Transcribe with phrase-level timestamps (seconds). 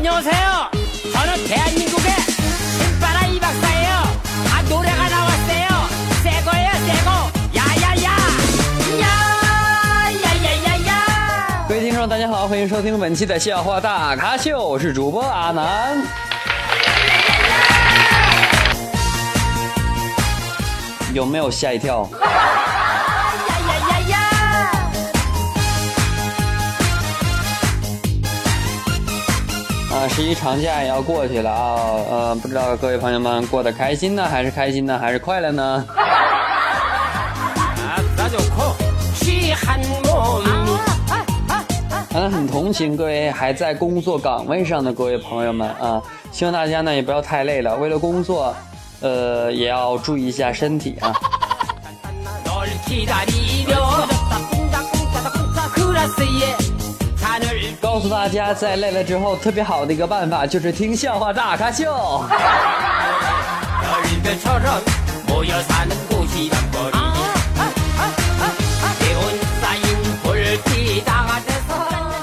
[0.00, 0.70] 안녕하세요.
[1.12, 2.10] 저는 대한민국의
[2.78, 3.90] 신바라 이 박사예요.
[4.52, 5.66] 아 노래가 나왔어요.
[6.22, 7.30] 새 거예요 새 거.
[7.54, 8.16] 야야야.
[10.04, 10.90] 야야야야야.
[11.68, 16.02] 各位听众，大家好，欢迎收听本期的笑话大咖秀，我是主播阿南。
[21.12, 22.08] 有没有吓一跳？
[30.35, 31.75] 长假也要过去了啊，
[32.09, 35.85] 呃，不知道各位朋友们过得开心呢，还是开心呢，还是快乐呢？
[42.31, 48.55] 很同情各位还在工作岗位上的各位朋友们啊，希望大家呢也不要太累了，为了工作，
[49.01, 51.13] 呃，也要注意一下身体啊。
[57.91, 61.91] 告诉大家在累了之后特别好的一个办法就是听笑话大咖秀。
[61.93, 62.29] 啊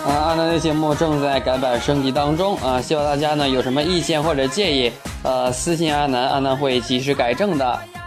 [0.07, 4.91] 阿南的节目正在改版升级当中啊希望大家呢有什么意见或者建议
[5.23, 7.98] 呃私信阿南阿南会及时改正的。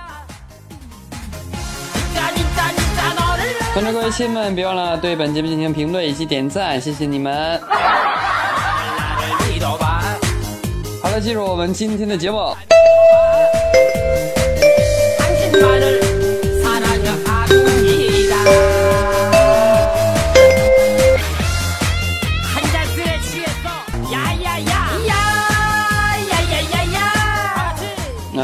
[3.73, 7.57] 观众各位亲们，别忘了对本节目进行评论以及点赞，谢谢你们。
[11.01, 12.53] 好了，进入我们今天的节目。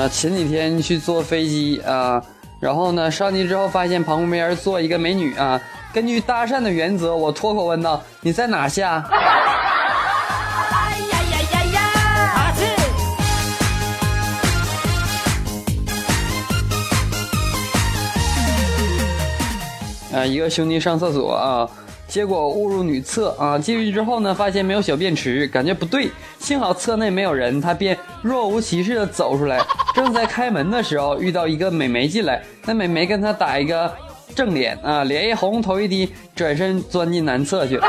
[0.09, 2.23] 前几天去坐飞机啊。
[2.59, 5.61] 然后呢，上去之后发现旁边坐一个美女啊，
[5.93, 9.05] 根据搭讪的原则，我脱口问道，你在哪下？
[9.11, 9.17] 哎
[10.97, 11.83] 呀呀呀呀。
[20.25, 21.69] 一个兄弟上厕所啊，
[22.07, 26.09] 结果误入女厕啊，进去之后呢，发现没有小便池，感觉不对，
[26.39, 29.59] 幸好厕内没有人，他便若无其事的走出来。
[29.97, 33.91] 正在开门的时候，遇到一个美眉进来，那美眉跟他打一个
[34.35, 37.81] 正脸啊，脸一红，头一低，转身钻进男厕去。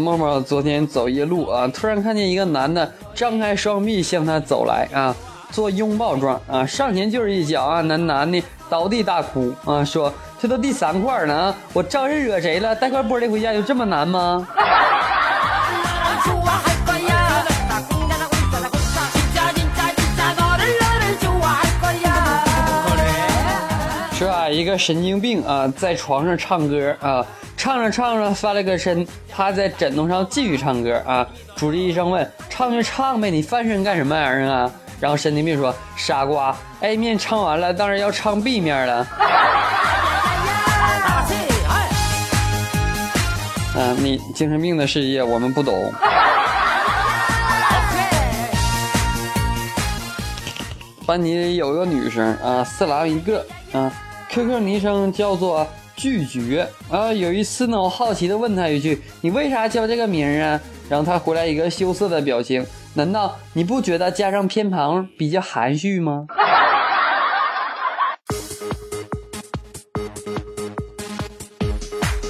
[0.00, 5.16] 默默昨天走夜路啊，突然看见一个男的张开双臂向他走来啊，
[5.54, 12.74] 做拥抱状啊上前就是一脚啊那男的倒地大哭啊说这都第三块了啊我招谁惹谁了？
[12.74, 14.44] 带块玻璃回家就这么难吗？
[24.12, 27.24] 是吧一个神经病啊在床上唱歌啊
[27.56, 34.68] 唱着唱着翻了个身趴在枕头上继续唱歌啊主治医生问唱就唱呗你翻身干什么玩意儿啊？
[35.00, 39.06] 然后神经病说：“傻瓜，A 面唱完了，当然要唱 B 面了。
[43.76, 45.92] ”嗯、你精神病的世界我们不懂。
[51.04, 53.92] 班级里有个女生啊，色狼一个啊
[54.30, 55.66] ，QQ 昵称叫做
[55.96, 57.12] 拒绝啊。
[57.12, 62.64] 有一次呢，我好奇的问她一句：“你为啥叫这个名啊？”然后她回来一个羞涩的表情。
[62.93, 66.25] 难道你不觉得加上偏旁比较含蓄吗？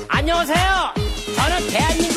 [0.07, 0.93] 안녕하세요
[1.35, 2.12] 저는 대한민국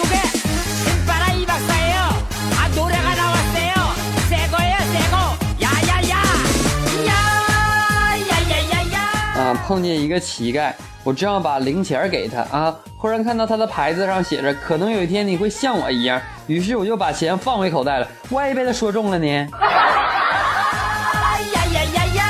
[9.67, 10.71] 碰见一个乞丐
[11.03, 18.07] 我正要把零钱给他啊忽然看到他的牌子上写着可能有一天你会像我一样于是我就把钱放回口袋了。
[18.29, 19.45] 万一被他说中了呢呀
[21.53, 22.23] 呀呀呀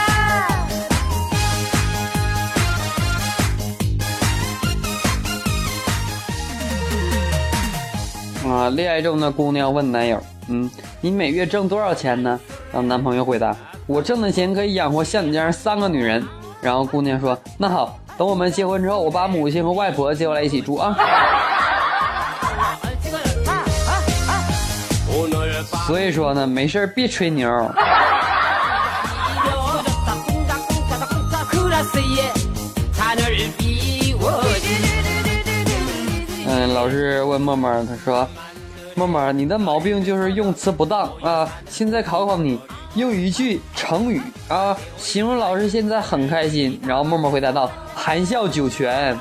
[8.48, 10.68] 啊恋爱中的姑娘问男友嗯
[11.02, 12.40] 你每月挣多少钱呢？
[12.74, 16.28] 啊男朋友回答我挣的钱可以养活像你这样三个女人。
[16.62, 20.98] 然后姑娘说：“那好，等我们结婚之后，我把母亲和外婆接过来一起住啊。”
[25.86, 27.50] 所以说呢，没事儿别吹牛。
[36.50, 38.28] 嗯，老师问默默，他说
[38.96, 42.60] ：“默默，你的毛病就是用词不当啊。”现在考考你。
[42.98, 46.80] 用一句成语啊，形容老师现在很开心。
[46.84, 49.18] 然后默默回答道：“含笑九泉。”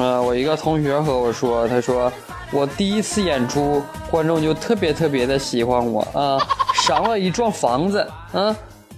[0.00, 2.12] 嗯，我一个同学和我说，他说
[2.52, 6.38] 我第一次演出，观众就特别特别的喜欢我啊，
[6.86, 8.54] 赏了一幢房子，嗯，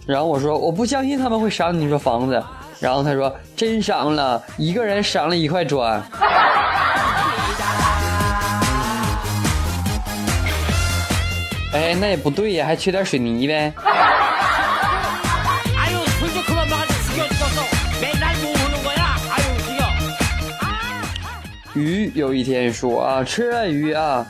[0.06, 2.42] 然后我说我不相信他们会赏你一房子。
[2.80, 6.02] 然后他说真伤了，一个人伤了一块砖。
[11.72, 13.72] 哎，那也不对呀，还缺点水泥呗。
[21.74, 24.26] 鱼有一天说啊，吃了鱼啊，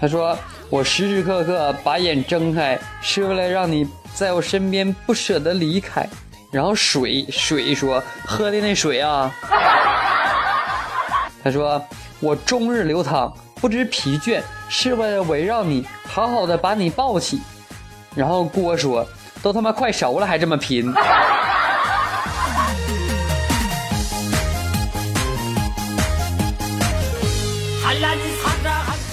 [0.00, 0.36] 他说
[0.70, 3.86] 我时时刻刻把眼睁开，是为了让你
[4.20, 6.06] 在我身边不舍得离开。”
[6.52, 9.34] 然后水水说：“喝的那水啊。
[11.42, 11.82] ”他说
[12.20, 17.40] ：“我终日流淌，不知疲倦，是为了围绕你，好好的把你抱起。”
[18.14, 19.06] 然后锅说
[19.42, 20.92] ：“都他妈快熟了，还这么贫。”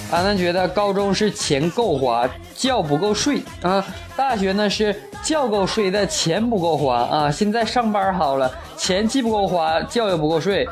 [0.10, 3.84] 阿们觉得高中是钱够花，觉不够睡啊；
[4.16, 7.30] 大学呢是觉够睡，但钱不够花啊。
[7.30, 10.66] 现在上班好了，钱既不够花，觉也不够睡，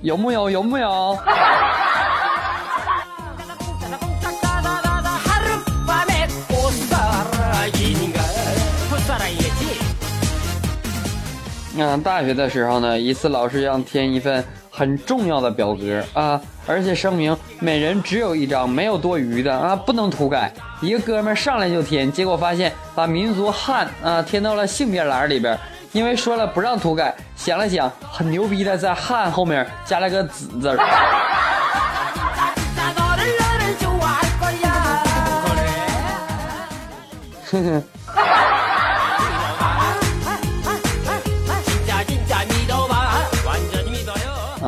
[0.00, 0.48] 有木有？
[0.48, 1.18] 有木有？
[11.78, 14.42] 嗯，大学的时候呢，一次老师让填一份
[14.76, 20.52] 很重要的表格啊，而且声明每人只有一张，没有多余的啊，不能涂改。
[20.82, 25.58] 一个哥们儿上来就填，结果发现把民族汉啊填到了性别栏里边，
[25.92, 30.76] 因为说了不让涂改，想了想，很牛逼的在汉后面加了个子字儿。
[32.76, 33.16] 나 너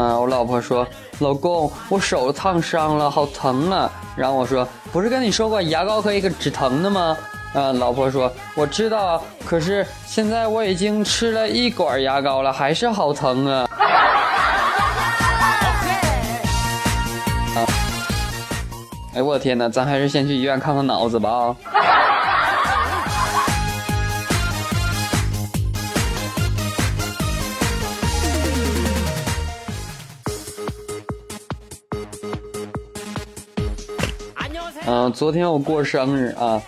[0.01, 0.87] 嗯，我老婆说，
[1.19, 3.91] 老公，我手烫伤了，好疼啊。
[4.15, 7.17] 然后我说，不是跟你说过牙膏可以止疼的吗？
[7.55, 13.69] 嗯，老婆说，我知道，可是现在我已经吃了一管牙膏了，还是好疼啊。
[19.17, 21.57] 哎，我的天哪，咱还是先去医院看看脑子吧啊。
[34.91, 36.63] 嗯，昨天我过生日啊，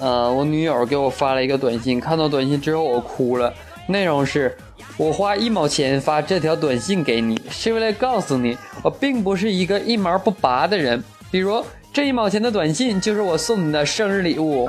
[0.00, 3.54] 呃，我女友给我发了一个短信，看到短信之后我哭了。
[3.86, 4.58] 内容是：
[4.96, 11.00] 我花一毛钱发这条短信给你，是为了告诉你，我并不是一个一毛不拔的人。
[11.30, 14.68] 比如，这一毛钱的短信就是我送你的生日礼物。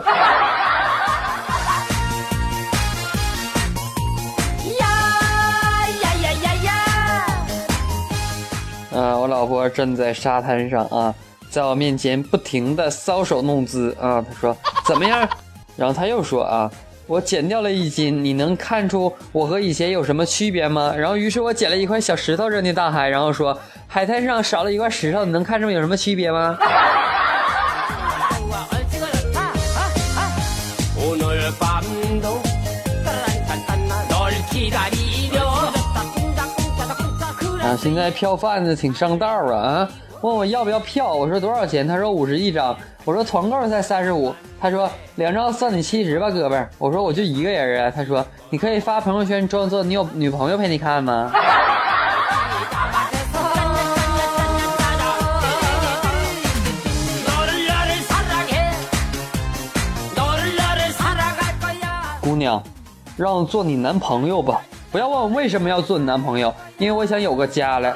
[4.80, 4.86] 呀
[6.04, 7.25] 呀呀呀呀！
[8.92, 11.12] 嗯，我老婆正在沙滩上啊。
[11.53, 14.57] 在我面前不停的搔首弄姿啊他说
[14.88, 15.29] 怎么样？
[15.77, 16.69] 然后他又说啊
[17.05, 20.91] 我减掉了一斤你能看出我和以前有什么区别吗？
[20.98, 23.55] 然后于是我捡了一块小石头扔进大海然后说
[23.88, 26.57] 海滩上少了一块石头你能看出有什么区别吗？
[37.62, 39.89] 啊现在票贩子挺上道啊啊。
[40.24, 41.86] 问我要不要票我说多少钱？
[41.86, 42.74] 他说五十一张。
[43.03, 46.70] 我说团购才三十五他说两张算你七十吧哥们儿。
[46.77, 51.30] 我说我就一个人啊他说你可以发朋友圈装作你有女朋友陪你看吗？
[62.22, 62.63] 姑娘
[63.18, 67.94] 让我做你男朋友吧不要问我为什么要做你男朋友因为我想有个家了。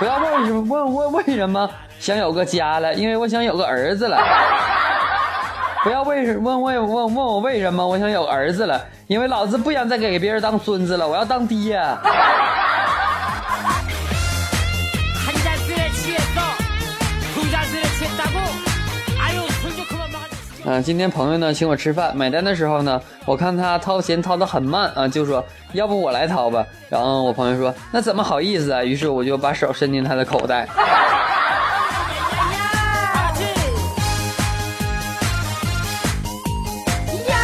[0.00, 4.16] 不要问什么问问为什么想有个家了，因为我想有个儿子了。
[5.84, 11.78] 不要为什问问问问我为什么我想有儿子了，因为老子不想再给别人当孙子了，我要当爹。
[20.66, 28.84] 嗯今天朋友呢请我吃饭买单的时候呢我看他掏钱掏的很慢啊就说要不我来掏吧然后我朋友说那怎么好意思啊？
[28.84, 30.68] 于是我就把手伸进他的口袋。
[37.26, 37.36] 呀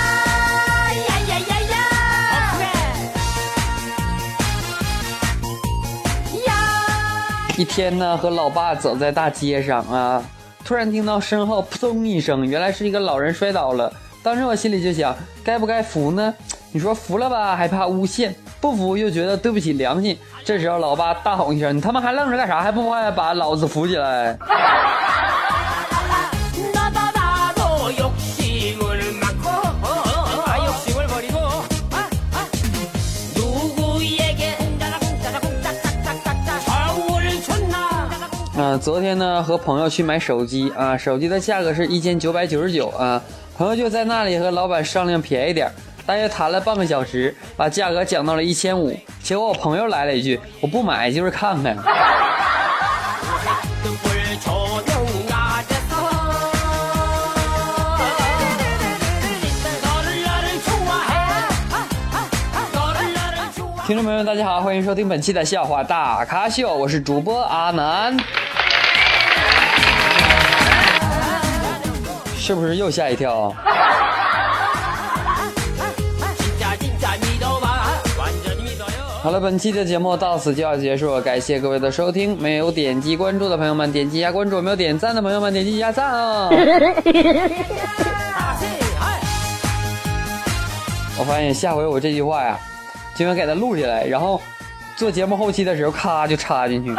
[0.93, 1.57] 呀呀呀
[6.47, 6.55] 呀
[7.57, 10.23] 一天呢和老爸走在大街上啊
[10.67, 13.93] 突然听到身后扑通一声，原来是一个老人摔倒了。
[14.21, 16.35] 当时我心里就想，该不该扶呢？
[16.73, 20.19] 你说扶了吧，还怕诬陷；不扶又觉得对不起良心。
[20.45, 22.61] 这时候，老爸大吼一声：“你他妈还愣着干啥？
[22.61, 24.37] 还不快把老子扶起来！”
[38.69, 43.23] 嗯，昨天呢和朋友去买手机啊，手机的价格是一千九百九十九啊，
[43.57, 45.71] 朋友就在那里和老板商量便宜点，
[46.05, 48.93] 大约谈了半个小时，把价格讲到了一千五，
[49.23, 51.77] 结果我朋友来了一句，我不买就是看看。
[63.87, 68.17] 听众朋友们，大家好，欢迎收听本期的笑话大咖秀，我是主播阿南。
[72.47, 73.53] 是不是又吓一跳啊？
[79.21, 82.41] 好了，本期的节目到此就要结束，感谢各位的收听。
[82.41, 86.51] 没有点击关注的朋友们，点击一下关注；没有点赞的朋友们，点击一下赞啊、哦！
[91.19, 92.57] 我发现下回我这句话呀，
[93.17, 94.41] 就要给它录下来，然后
[94.95, 96.95] 做节目后期的时候，咔就插进去。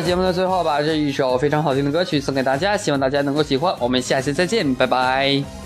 [0.00, 3.74] 节目的最后，把这一首非常好听的歌曲送给大家，希望大家能够喜欢。
[3.78, 5.65] 我们下期再见，拜拜。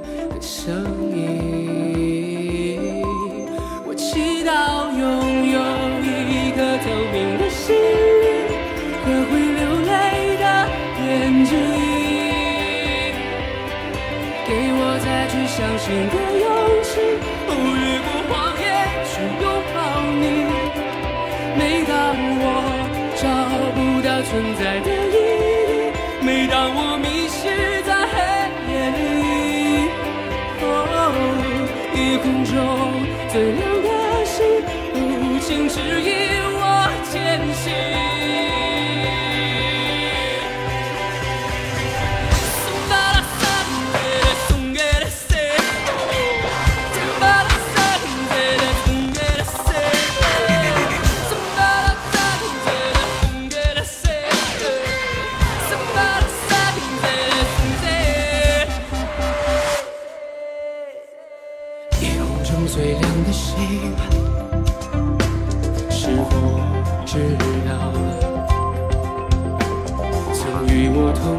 [0.41, 0.83] 声
[1.15, 1.19] 音。
[3.85, 4.49] 我祈祷
[4.97, 5.01] 拥
[5.51, 5.59] 有
[6.01, 8.25] 一颗透明的心灵，
[9.03, 9.91] 和会流泪
[10.41, 10.45] 的
[11.05, 11.07] 眼
[11.45, 11.53] 睛，
[14.47, 16.43] 给我再去相信的勇
[16.81, 16.89] 气。
[17.47, 18.65] 哦，越过谎言
[19.05, 19.45] 去拥
[19.75, 19.77] 抱
[20.19, 20.25] 你。
[21.55, 21.93] 每当
[22.41, 22.43] 我
[23.15, 23.23] 找
[23.75, 25.93] 不到存在的意义，
[26.25, 26.97] 每当我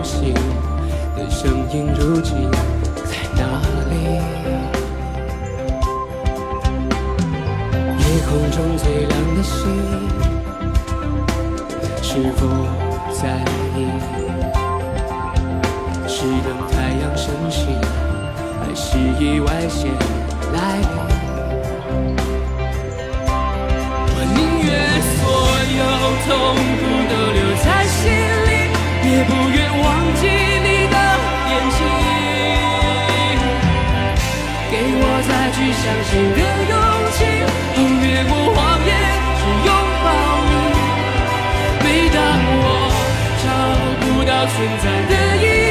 [0.03, 0.35] 行
[1.17, 2.51] 的声音，如今
[3.05, 3.43] 在哪
[3.89, 3.95] 里？
[7.99, 9.61] 夜空中最亮的星，
[12.03, 12.41] 是否
[13.13, 13.23] 在
[13.77, 13.79] 意？
[16.09, 17.67] 是等太阳升起，
[18.61, 19.81] 还是意外先
[20.53, 20.87] 来临？
[24.09, 24.71] 我宁愿
[25.17, 25.21] 所
[25.79, 25.81] 有
[26.27, 26.29] 痛
[26.79, 26.83] 苦，
[29.13, 29.85] 也不愿忘
[30.17, 30.97] 记你的
[31.51, 31.79] 眼睛。
[34.71, 36.41] 给我再去相信的
[36.73, 36.75] 勇
[37.13, 37.17] 气，
[37.77, 38.91] 哦，越过谎言
[39.37, 39.71] 去拥
[40.03, 40.07] 抱
[40.49, 40.51] 你。
[41.85, 42.17] 每当
[42.49, 42.65] 我
[43.43, 43.45] 找
[44.01, 45.62] 不到存在的意义，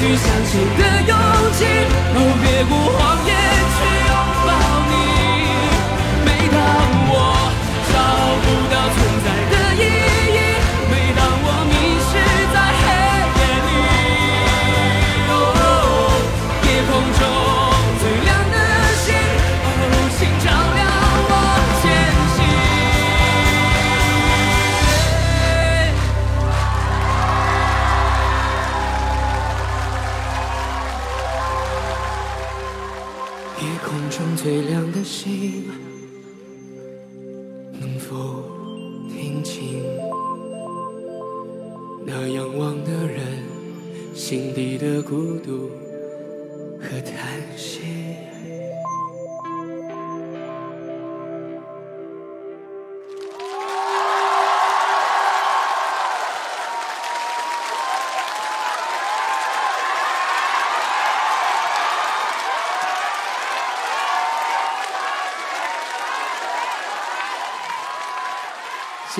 [0.00, 1.12] 去相信的勇
[1.52, 1.60] 气，
[2.16, 3.30] 哦，越过谎言
[3.76, 3.78] 去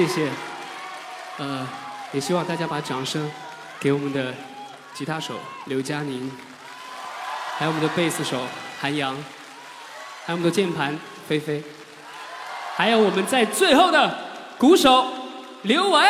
[0.00, 0.30] 谢谢，
[1.36, 1.68] 呃，
[2.12, 3.30] 也希望大家把掌声
[3.78, 4.32] 给我们的
[4.94, 5.34] 吉他手
[5.66, 6.30] 刘佳宁，
[7.58, 8.40] 还有我们的贝斯手
[8.80, 9.14] 韩阳，
[10.24, 11.62] 还有我们的键盘菲菲，
[12.74, 14.16] 还有我们在最后的
[14.56, 15.06] 鼓手
[15.62, 16.00] 刘伟。